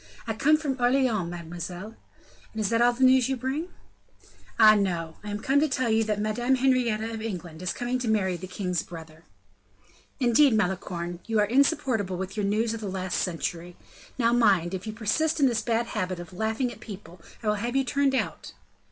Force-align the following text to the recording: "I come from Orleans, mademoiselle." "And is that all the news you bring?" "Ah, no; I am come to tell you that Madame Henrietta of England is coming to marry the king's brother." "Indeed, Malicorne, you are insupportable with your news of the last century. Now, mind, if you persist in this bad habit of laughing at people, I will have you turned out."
"I 0.25 0.33
come 0.33 0.57
from 0.57 0.77
Orleans, 0.81 1.29
mademoiselle." 1.29 1.95
"And 2.53 2.59
is 2.61 2.69
that 2.69 2.81
all 2.81 2.91
the 2.93 3.03
news 3.03 3.29
you 3.29 3.37
bring?" 3.37 3.67
"Ah, 4.59 4.73
no; 4.73 5.17
I 5.23 5.29
am 5.29 5.39
come 5.41 5.59
to 5.59 5.67
tell 5.69 5.91
you 5.91 6.03
that 6.05 6.19
Madame 6.19 6.55
Henrietta 6.55 7.13
of 7.13 7.21
England 7.21 7.61
is 7.61 7.71
coming 7.71 7.99
to 7.99 8.07
marry 8.07 8.35
the 8.35 8.47
king's 8.47 8.81
brother." 8.81 9.25
"Indeed, 10.19 10.53
Malicorne, 10.55 11.19
you 11.27 11.37
are 11.39 11.45
insupportable 11.45 12.17
with 12.17 12.35
your 12.35 12.47
news 12.47 12.73
of 12.73 12.79
the 12.81 12.87
last 12.89 13.19
century. 13.21 13.75
Now, 14.17 14.33
mind, 14.33 14.73
if 14.73 14.87
you 14.87 14.91
persist 14.93 15.39
in 15.39 15.45
this 15.45 15.61
bad 15.61 15.85
habit 15.85 16.19
of 16.19 16.33
laughing 16.33 16.71
at 16.71 16.79
people, 16.79 17.21
I 17.43 17.47
will 17.49 17.55
have 17.61 17.75
you 17.75 17.83
turned 17.83 18.15
out." 18.15 18.53